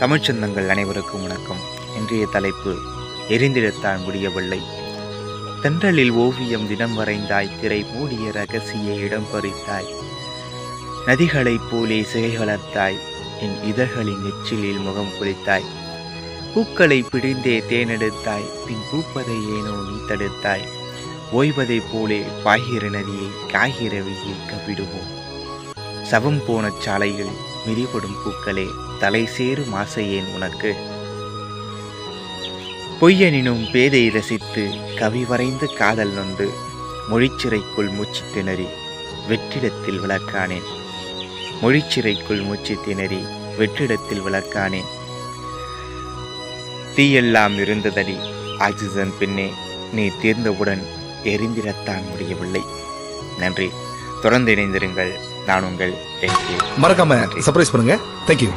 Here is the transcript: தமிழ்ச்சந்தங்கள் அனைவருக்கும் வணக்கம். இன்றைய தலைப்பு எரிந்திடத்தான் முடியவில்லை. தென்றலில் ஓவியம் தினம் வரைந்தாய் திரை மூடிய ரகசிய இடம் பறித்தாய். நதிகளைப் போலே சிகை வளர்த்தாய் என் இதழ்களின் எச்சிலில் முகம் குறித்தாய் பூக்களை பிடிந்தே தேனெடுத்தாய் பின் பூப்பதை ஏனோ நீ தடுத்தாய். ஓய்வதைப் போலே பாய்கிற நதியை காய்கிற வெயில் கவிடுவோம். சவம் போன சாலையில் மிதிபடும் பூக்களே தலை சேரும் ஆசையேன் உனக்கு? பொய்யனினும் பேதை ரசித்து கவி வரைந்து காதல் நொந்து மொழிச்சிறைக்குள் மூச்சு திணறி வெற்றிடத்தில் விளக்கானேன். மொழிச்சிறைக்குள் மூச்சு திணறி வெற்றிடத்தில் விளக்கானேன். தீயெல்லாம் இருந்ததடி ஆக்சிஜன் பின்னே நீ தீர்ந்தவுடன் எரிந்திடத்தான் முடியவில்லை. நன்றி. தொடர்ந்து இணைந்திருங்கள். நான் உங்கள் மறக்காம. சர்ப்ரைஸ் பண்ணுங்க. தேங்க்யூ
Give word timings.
தமிழ்ச்சந்தங்கள் 0.00 0.68
அனைவருக்கும் 0.68 1.20
வணக்கம். 1.20 1.58
இன்றைய 1.96 2.26
தலைப்பு 2.26 2.74
எரிந்திடத்தான் 3.28 4.04
முடியவில்லை. 4.04 4.60
தென்றலில் 5.62 6.10
ஓவியம் 6.10 6.68
தினம் 6.68 6.98
வரைந்தாய் 6.98 7.60
திரை 7.60 7.86
மூடிய 7.92 8.32
ரகசிய 8.32 8.94
இடம் 8.94 9.26
பறித்தாய். 9.32 9.90
நதிகளைப் 11.06 11.66
போலே 11.70 12.02
சிகை 12.02 12.38
வளர்த்தாய் 12.38 12.96
என் 13.40 13.62
இதழ்களின் 13.64 14.24
எச்சிலில் 14.30 14.80
முகம் 14.80 15.12
குறித்தாய் 15.20 15.68
பூக்களை 16.54 17.02
பிடிந்தே 17.02 17.56
தேனெடுத்தாய் 17.70 18.48
பின் 18.66 18.84
பூப்பதை 18.90 19.38
ஏனோ 19.56 19.76
நீ 19.90 19.98
தடுத்தாய். 20.08 20.66
ஓய்வதைப் 21.32 21.90
போலே 21.92 22.22
பாய்கிற 22.44 22.90
நதியை 22.90 23.30
காய்கிற 23.52 23.94
வெயில் 24.08 24.48
கவிடுவோம். 24.50 25.12
சவம் 26.02 26.42
போன 26.46 26.70
சாலையில் 26.78 27.48
மிதிபடும் 27.66 28.16
பூக்களே 28.24 28.66
தலை 28.98 29.26
சேரும் 29.26 29.74
ஆசையேன் 29.74 30.34
உனக்கு? 30.34 30.74
பொய்யனினும் 33.00 33.70
பேதை 33.70 34.08
ரசித்து 34.08 34.70
கவி 34.98 35.24
வரைந்து 35.24 35.74
காதல் 35.74 36.10
நொந்து 36.10 36.50
மொழிச்சிறைக்குள் 37.10 37.92
மூச்சு 37.92 38.20
திணறி 38.34 38.66
வெற்றிடத்தில் 39.28 40.00
விளக்கானேன். 40.00 40.68
மொழிச்சிறைக்குள் 41.62 42.42
மூச்சு 42.42 42.78
திணறி 42.84 43.18
வெற்றிடத்தில் 43.58 44.22
விளக்கானேன். 44.22 44.90
தீயெல்லாம் 46.96 47.58
இருந்ததடி 47.58 48.16
ஆக்சிஜன் 48.58 49.12
பின்னே 49.18 49.50
நீ 49.92 50.06
தீர்ந்தவுடன் 50.06 50.82
எரிந்திடத்தான் 51.24 52.10
முடியவில்லை. 52.10 52.62
நன்றி. 53.38 53.70
தொடர்ந்து 54.22 54.54
இணைந்திருங்கள். 54.54 55.29
நான் 55.46 55.64
உங்கள் 55.64 55.94
மறக்காம. 56.82 57.14
சர்ப்ரைஸ் 57.46 57.72
பண்ணுங்க. 57.74 57.94
தேங்க்யூ 58.26 58.50